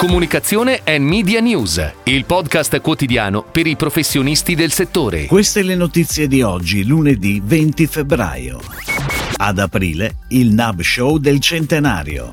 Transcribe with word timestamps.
Comunicazione 0.00 0.80
e 0.82 0.98
Media 0.98 1.40
News, 1.40 1.92
il 2.04 2.24
podcast 2.24 2.80
quotidiano 2.80 3.42
per 3.42 3.66
i 3.66 3.76
professionisti 3.76 4.54
del 4.54 4.72
settore. 4.72 5.26
Queste 5.26 5.62
le 5.62 5.74
notizie 5.74 6.26
di 6.26 6.40
oggi, 6.40 6.86
lunedì 6.86 7.42
20 7.44 7.86
febbraio. 7.86 8.60
Ad 9.36 9.58
aprile, 9.58 10.20
il 10.28 10.54
NAB 10.54 10.80
Show 10.80 11.18
del 11.18 11.38
centenario. 11.40 12.32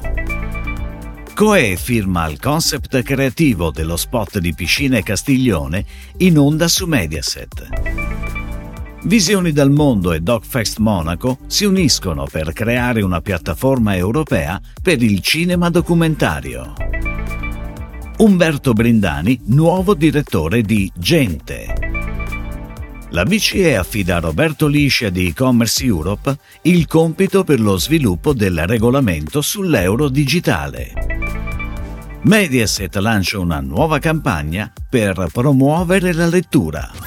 Coe 1.34 1.76
firma 1.76 2.30
il 2.30 2.40
concept 2.40 3.04
creativo 3.04 3.70
dello 3.72 3.98
spot 3.98 4.40
di 4.40 4.54
Piscine 4.54 5.04
Castiglione 5.04 5.84
in 6.20 6.38
onda 6.38 6.70
su 6.70 6.86
Mediaset. 6.86 7.68
Visioni 9.04 9.52
dal 9.52 9.72
mondo 9.72 10.14
e 10.14 10.22
DocFest 10.22 10.78
Monaco 10.78 11.40
si 11.48 11.66
uniscono 11.66 12.28
per 12.32 12.54
creare 12.54 13.02
una 13.02 13.20
piattaforma 13.20 13.94
europea 13.94 14.58
per 14.82 15.04
il 15.04 15.20
cinema 15.20 15.70
documentario. 15.70 16.74
Umberto 18.20 18.74
Brindani, 18.74 19.40
nuovo 19.46 19.94
direttore 19.94 20.64
di 20.64 20.92
Gente. 20.96 21.72
La 23.12 23.24
BCE 23.24 23.78
affida 23.78 24.16
a 24.16 24.20
Roberto 24.20 24.66
Liscia 24.66 25.10
di 25.10 25.28
e-commerce 25.28 25.86
Europe 25.86 26.36
il 26.64 26.88
compito 26.88 27.44
per 27.44 27.60
lo 27.60 27.78
sviluppo 27.78 28.34
del 28.34 28.66
regolamento 28.66 29.42
sull'euro 29.42 30.10
digitale. 30.10 30.94
Mediaset 32.22 32.96
lancia 32.96 33.38
una 33.38 33.60
nuova 33.60 34.00
campagna 34.00 34.74
per 34.90 35.28
promuovere 35.32 36.12
la 36.12 36.26
lettura. 36.26 37.07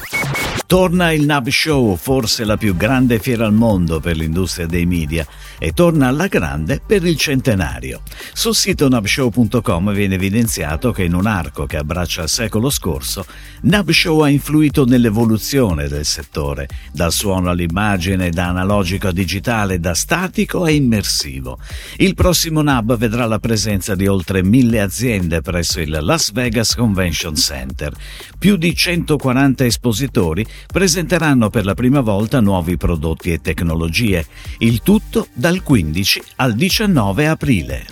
Torna 0.70 1.10
il 1.10 1.24
NAB 1.24 1.48
Show, 1.48 1.96
forse 1.96 2.44
la 2.44 2.56
più 2.56 2.76
grande 2.76 3.18
fiera 3.18 3.44
al 3.44 3.52
mondo 3.52 3.98
per 3.98 4.16
l'industria 4.16 4.66
dei 4.66 4.86
media, 4.86 5.26
e 5.58 5.72
torna 5.72 6.06
alla 6.06 6.28
grande 6.28 6.80
per 6.84 7.04
il 7.04 7.16
centenario. 7.16 8.02
Sul 8.32 8.54
sito 8.54 8.88
nabshow.com 8.88 9.92
viene 9.92 10.14
evidenziato 10.14 10.92
che 10.92 11.02
in 11.02 11.14
un 11.14 11.26
arco 11.26 11.66
che 11.66 11.76
abbraccia 11.76 12.22
il 12.22 12.28
secolo 12.28 12.70
scorso, 12.70 13.26
NAB 13.62 13.90
Show 13.90 14.20
ha 14.20 14.28
influito 14.28 14.84
nell'evoluzione 14.84 15.88
del 15.88 16.04
settore, 16.04 16.68
dal 16.92 17.10
suono 17.10 17.50
all'immagine, 17.50 18.30
da 18.30 18.46
analogico 18.46 19.08
a 19.08 19.12
digitale, 19.12 19.80
da 19.80 19.94
statico 19.94 20.62
a 20.62 20.70
immersivo. 20.70 21.58
Il 21.96 22.14
prossimo 22.14 22.62
NAB 22.62 22.96
vedrà 22.96 23.26
la 23.26 23.40
presenza 23.40 23.96
di 23.96 24.06
oltre 24.06 24.44
mille 24.44 24.80
aziende 24.80 25.40
presso 25.40 25.80
il 25.80 25.98
Las 26.00 26.30
Vegas 26.30 26.76
Convention 26.76 27.34
Center, 27.34 27.92
più 28.38 28.56
di 28.56 28.72
140 28.72 29.64
espositori 29.64 30.39
presenteranno 30.66 31.50
per 31.50 31.64
la 31.64 31.74
prima 31.74 32.00
volta 32.00 32.40
nuovi 32.40 32.76
prodotti 32.76 33.32
e 33.32 33.40
tecnologie, 33.40 34.24
il 34.58 34.82
tutto 34.82 35.28
dal 35.32 35.62
15 35.62 36.22
al 36.36 36.54
19 36.54 37.26
aprile. 37.26 37.86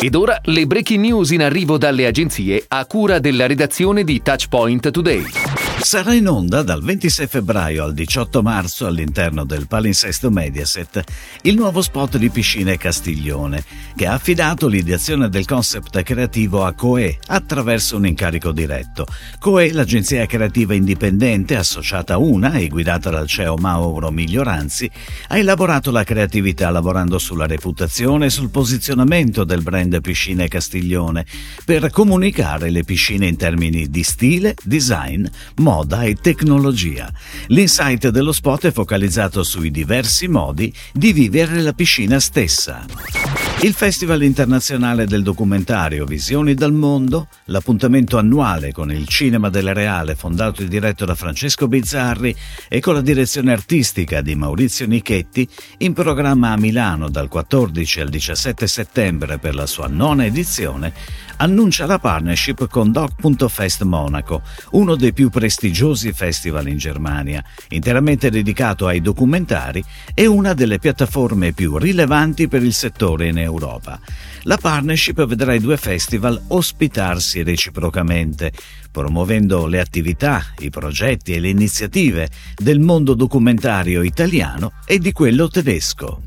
Ed 0.00 0.14
ora 0.14 0.38
le 0.44 0.66
breaking 0.66 1.04
news 1.04 1.30
in 1.30 1.42
arrivo 1.42 1.76
dalle 1.76 2.06
agenzie 2.06 2.64
a 2.68 2.86
cura 2.86 3.18
della 3.18 3.46
redazione 3.46 4.04
di 4.04 4.22
Touchpoint 4.22 4.90
Today. 4.90 5.47
Sarà 5.80 6.12
in 6.12 6.28
onda 6.28 6.62
dal 6.62 6.82
26 6.82 7.26
febbraio 7.28 7.84
al 7.84 7.94
18 7.94 8.42
marzo 8.42 8.86
all'interno 8.86 9.44
del 9.44 9.68
palinsesto 9.68 10.28
Mediaset 10.28 11.02
il 11.42 11.54
nuovo 11.54 11.80
spot 11.80 12.18
di 12.18 12.28
Piscine 12.28 12.76
Castiglione, 12.76 13.64
che 13.96 14.06
ha 14.06 14.12
affidato 14.12 14.66
l'ideazione 14.66 15.28
del 15.30 15.46
concept 15.46 16.02
creativo 16.02 16.64
a 16.64 16.74
Coe 16.74 17.18
attraverso 17.28 17.96
un 17.96 18.06
incarico 18.06 18.52
diretto. 18.52 19.06
Coe, 19.38 19.72
l'agenzia 19.72 20.26
creativa 20.26 20.74
indipendente 20.74 21.56
associata 21.56 22.14
a 22.14 22.18
una 22.18 22.54
e 22.54 22.68
guidata 22.68 23.08
dal 23.08 23.28
CEO 23.28 23.56
Mauro 23.56 24.10
Miglioranzi, 24.10 24.90
ha 25.28 25.38
elaborato 25.38 25.90
la 25.90 26.04
creatività 26.04 26.68
lavorando 26.70 27.18
sulla 27.18 27.46
reputazione 27.46 28.26
e 28.26 28.30
sul 28.30 28.50
posizionamento 28.50 29.44
del 29.44 29.62
brand 29.62 30.00
Piscine 30.02 30.48
Castiglione 30.48 31.24
per 31.64 31.88
comunicare 31.90 32.68
le 32.68 32.82
piscine 32.82 33.26
in 33.26 33.36
termini 33.36 33.88
di 33.88 34.02
stile, 34.02 34.54
design, 34.64 35.24
moda 35.56 35.67
e 36.02 36.14
tecnologia. 36.14 37.12
L'insight 37.48 38.08
dello 38.08 38.32
spot 38.32 38.66
è 38.66 38.72
focalizzato 38.72 39.42
sui 39.42 39.70
diversi 39.70 40.26
modi 40.26 40.72
di 40.92 41.12
vivere 41.12 41.60
la 41.60 41.74
piscina 41.74 42.18
stessa. 42.20 43.47
Il 43.60 43.74
Festival 43.74 44.22
internazionale 44.22 45.04
del 45.04 45.24
documentario 45.24 46.04
Visioni 46.04 46.54
dal 46.54 46.72
mondo, 46.72 47.26
l'appuntamento 47.46 48.16
annuale 48.16 48.70
con 48.70 48.92
il 48.92 49.08
Cinema 49.08 49.48
del 49.48 49.74
Reale 49.74 50.14
fondato 50.14 50.62
e 50.62 50.68
diretto 50.68 51.04
da 51.04 51.16
Francesco 51.16 51.66
Bizzarri 51.66 52.32
e 52.68 52.78
con 52.78 52.94
la 52.94 53.00
direzione 53.00 53.50
artistica 53.50 54.20
di 54.20 54.36
Maurizio 54.36 54.86
Nichetti, 54.86 55.48
in 55.78 55.92
programma 55.92 56.52
a 56.52 56.56
Milano 56.56 57.08
dal 57.08 57.26
14 57.26 58.00
al 58.00 58.08
17 58.10 58.64
settembre 58.68 59.38
per 59.38 59.56
la 59.56 59.66
sua 59.66 59.88
nona 59.88 60.24
edizione, 60.24 60.92
annuncia 61.38 61.84
la 61.86 61.98
partnership 61.98 62.68
con 62.68 62.92
Doc.fest 62.92 63.82
Monaco, 63.82 64.42
uno 64.70 64.94
dei 64.94 65.12
più 65.12 65.30
prestigiosi 65.30 66.12
festival 66.12 66.68
in 66.68 66.76
Germania, 66.76 67.42
interamente 67.70 68.30
dedicato 68.30 68.86
ai 68.86 69.00
documentari 69.00 69.82
e 70.14 70.26
una 70.26 70.54
delle 70.54 70.78
piattaforme 70.78 71.50
più 71.50 71.76
rilevanti 71.76 72.46
per 72.46 72.62
il 72.62 72.72
settore 72.72 73.26
in 73.26 73.38
Europa. 73.38 73.47
Europa. 73.48 73.98
La 74.42 74.56
partnership 74.56 75.26
vedrà 75.26 75.54
i 75.54 75.60
due 75.60 75.76
festival 75.76 76.40
ospitarsi 76.48 77.42
reciprocamente, 77.42 78.52
promuovendo 78.90 79.66
le 79.66 79.80
attività, 79.80 80.52
i 80.58 80.70
progetti 80.70 81.32
e 81.32 81.40
le 81.40 81.48
iniziative 81.48 82.28
del 82.56 82.78
mondo 82.78 83.14
documentario 83.14 84.02
italiano 84.02 84.72
e 84.86 84.98
di 84.98 85.12
quello 85.12 85.48
tedesco. 85.48 86.22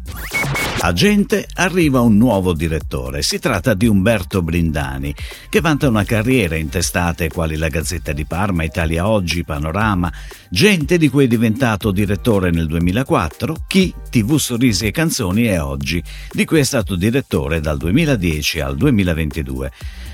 A 0.83 0.93
Gente 0.93 1.47
arriva 1.57 1.99
un 1.99 2.17
nuovo 2.17 2.53
direttore. 2.53 3.21
Si 3.21 3.37
tratta 3.37 3.75
di 3.75 3.85
Umberto 3.85 4.41
Brindani, 4.41 5.13
che 5.47 5.61
vanta 5.61 5.87
una 5.87 6.03
carriera 6.03 6.55
in 6.55 6.69
testate 6.69 7.29
quali 7.29 7.55
la 7.55 7.67
Gazzetta 7.67 8.13
di 8.13 8.25
Parma, 8.25 8.63
Italia 8.63 9.07
Oggi, 9.07 9.43
Panorama, 9.43 10.11
Gente 10.49 10.97
di 10.97 11.07
cui 11.07 11.25
è 11.25 11.27
diventato 11.27 11.91
direttore 11.91 12.49
nel 12.49 12.65
2004, 12.65 13.57
Chi, 13.67 13.93
TV 14.09 14.37
Sorrisi 14.37 14.87
e 14.87 14.91
Canzoni 14.91 15.47
e 15.47 15.59
Oggi, 15.59 16.03
di 16.31 16.45
cui 16.45 16.59
è 16.59 16.63
stato 16.63 16.95
direttore 16.95 17.61
dal 17.61 17.77
2010 17.77 18.59
al 18.59 18.75
2022. 18.75 19.71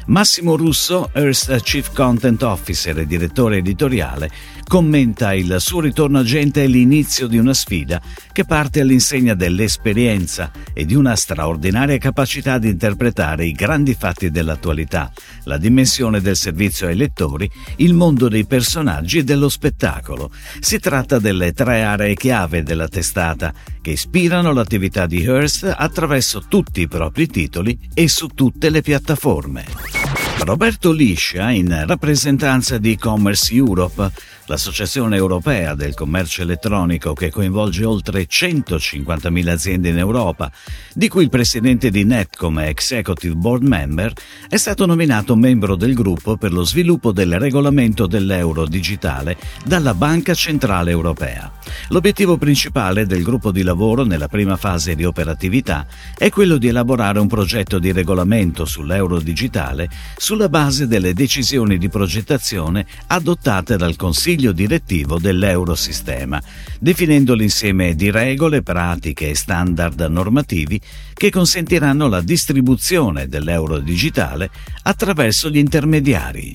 Massimo 0.08 0.56
Russo, 0.56 1.10
Hearst 1.14 1.60
Chief 1.64 1.92
Content 1.92 2.42
Officer 2.44 2.98
e 3.00 3.06
direttore 3.06 3.58
editoriale, 3.58 4.30
commenta 4.66 5.34
il 5.34 5.58
suo 5.60 5.82
ritorno 5.82 6.20
a 6.20 6.24
gente 6.24 6.64
e 6.64 6.68
l'inizio 6.68 7.28
di 7.28 7.38
una 7.38 7.54
sfida 7.54 8.02
che 8.32 8.46
parte 8.46 8.80
all'insegna 8.80 9.34
dell'esperienza 9.34 10.52
e 10.74 10.86
di 10.86 10.96
una 10.96 11.16
straordinaria 11.16 11.98
capacità 11.98 12.58
di 12.58 12.70
interpretare 12.70 13.46
i 13.46 13.52
grandi 13.52 13.94
fatti 13.94 14.30
dell'attualità, 14.32 15.12
la 15.44 15.58
dimensione 15.58 16.22
del 16.22 16.36
servizio 16.36 16.88
ai 16.88 16.96
lettori, 16.96 17.50
il 17.78 17.94
mondo 17.94 18.28
dei 18.28 18.46
personaggi 18.46 19.20
e 19.20 19.24
dello 19.24 19.50
spettacolo. 19.50 20.32
Si 20.60 20.80
tratta 20.80 21.20
delle 21.20 21.54
tre 21.54 21.84
aree 21.84 22.16
chiave 22.16 22.64
della 22.64 22.88
testata 22.88 23.54
che 23.82 23.92
ispirano 23.92 24.52
l'attività 24.54 25.06
di 25.06 25.24
Hearst 25.24 25.74
attraverso 25.76 26.46
tutti 26.48 26.82
i 26.82 26.88
propri 26.88 27.28
titoli 27.28 27.78
e 27.94 28.08
su 28.08 28.28
tutte 28.28 28.70
le 28.70 28.82
piattaforme. 28.82 29.97
Roberto 30.40 30.92
Liscia, 30.92 31.50
in 31.50 31.84
rappresentanza 31.86 32.78
di 32.78 32.92
e-commerce 32.92 33.54
Europe, 33.54 34.12
l'associazione 34.46 35.18
europea 35.18 35.76
del 35.76 35.94
commercio 35.94 36.42
elettronico 36.42 37.14
che 37.14 37.30
coinvolge 37.30 37.84
oltre 37.84 38.28
150.000 38.28 39.48
aziende 39.50 39.90
in 39.90 39.98
Europa, 39.98 40.50
di 40.94 41.10
cui 41.10 41.24
il 41.24 41.30
presidente 41.30 41.90
di 41.90 42.06
Netcom 42.06 42.60
e 42.60 42.68
executive 42.68 43.36
board 43.36 43.64
member, 43.64 44.14
è 44.48 44.58
stato 44.58 44.86
nominato 44.86 45.36
membro 45.36 45.76
del 45.76 45.94
gruppo 45.94 46.38
per 46.38 46.54
lo 46.54 46.64
sviluppo 46.64 47.12
del 47.12 47.40
regolamento 47.40 48.08
dell'euro 48.08 48.66
digitale 48.66 49.38
dalla 49.66 49.94
Banca 49.94 50.34
Centrale 50.34 50.92
Europea. 50.92 51.52
L'obiettivo 51.90 52.38
principale 52.38 53.06
del 53.06 53.24
gruppo 53.24 53.52
di 53.52 53.64
lavoro 53.64 54.04
nella 54.04 54.28
prima 54.28 54.56
fase 54.56 54.96
di 54.96 55.04
operatività 55.04 55.86
è 56.18 56.30
quello 56.30 56.58
di 56.58 56.68
elaborare 56.68 57.20
un 57.20 57.28
progetto 57.28 57.80
di 57.80 57.92
regolamento 57.92 58.66
sull'euro 58.66 59.20
digitale 59.20 59.90
sulla 60.28 60.50
base 60.50 60.88
delle 60.88 61.14
decisioni 61.14 61.78
di 61.78 61.88
progettazione 61.88 62.86
adottate 63.08 63.78
dal 63.78 63.96
Consiglio 63.96 64.52
direttivo 64.52 65.20
dell'Eurosistema, 65.20 66.44
definendo 66.82 67.34
l'insieme 67.34 67.96
di 67.96 68.12
regole, 68.12 68.62
pratiche 68.62 69.30
e 69.30 69.36
standard 69.36 70.02
normativi 70.02 70.82
che 71.14 71.30
consentiranno 71.30 72.10
la 72.10 72.20
distribuzione 72.20 73.30
dell'euro 73.30 73.80
digitale 73.80 74.50
attraverso 74.84 75.50
gli 75.50 75.60
intermediari. 75.60 76.54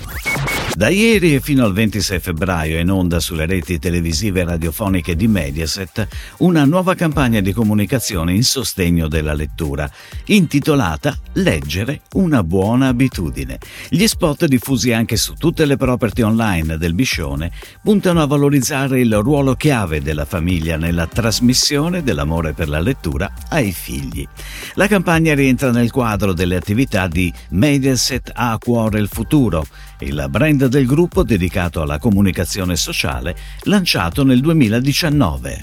Da 0.75 0.89
ieri 0.89 1.39
fino 1.39 1.67
al 1.67 1.75
26 1.75 2.19
febbraio 2.19 2.79
in 2.79 2.91
onda 2.91 3.21
sulle 3.21 3.45
reti 3.45 3.79
televisive 3.79 4.41
e 4.41 4.45
radiofoniche 4.45 5.15
di 5.15 5.29
Mediaset 5.29 6.09
una 6.39 6.65
nuova 6.65 6.95
campagna 6.95 7.41
di 7.41 7.53
comunicazione 7.53 8.33
in 8.33 8.43
sostegno 8.43 9.07
della 9.07 9.35
lettura, 9.35 9.89
intitolata 10.27 11.15
Leggere 11.35 12.01
una 12.15 12.43
buona 12.43 12.89
abitudine. 12.89 13.59
Gli 13.91 14.07
spot 14.07 14.47
diffusi 14.47 14.93
anche 14.95 15.17
su 15.17 15.35
tutte 15.35 15.67
le 15.67 15.77
property 15.77 16.23
online 16.23 16.79
del 16.79 16.95
Biscione 16.95 17.53
puntano 17.83 18.23
a 18.23 18.27
valorizzare 18.27 19.01
il 19.01 19.15
ruolo 19.15 19.55
chiave 19.55 20.01
della 20.01 20.25
famiglia 20.25 20.79
nella 20.79 21.07
trasmissione 21.07 22.03
dell'amore 22.03 22.55
per 22.55 22.71
la 22.71 22.81
lettura 22.81 23.31
ai 23.51 23.73
figli. 23.73 24.27
La 24.75 24.87
campagna 24.87 25.35
rientra 25.35 25.71
nel 25.71 25.91
quadro 25.91 26.33
delle 26.33 26.57
attività 26.57 27.09
di 27.09 27.31
Mediaset 27.51 28.33
a 28.35 28.57
cuore 28.59 29.01
il 29.01 29.09
futuro, 29.09 29.67
il 30.01 30.27
brand 30.63 30.67
del 30.67 30.87
gruppo 30.87 31.23
dedicato 31.23 31.81
alla 31.83 31.99
comunicazione 31.99 32.77
sociale 32.77 33.37
lanciato 33.63 34.25
nel 34.25 34.41
2019. 34.41 35.61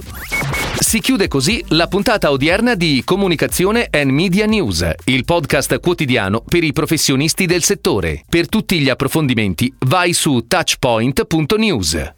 Si 0.79 0.99
chiude 0.99 1.27
così 1.27 1.63
la 1.69 1.87
puntata 1.87 2.31
odierna 2.31 2.75
di 2.75 3.01
Comunicazione 3.05 3.87
and 3.91 4.09
Media 4.11 4.45
News, 4.45 4.89
il 5.05 5.25
podcast 5.25 5.79
quotidiano 5.79 6.41
per 6.41 6.63
i 6.63 6.73
professionisti 6.73 7.45
del 7.45 7.63
settore. 7.63 8.23
Per 8.27 8.47
tutti 8.47 8.79
gli 8.79 8.89
approfondimenti 8.89 9.71
vai 9.85 10.13
su 10.13 10.45
touchpoint.news. 10.47 12.13